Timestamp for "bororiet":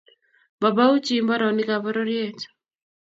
1.83-2.39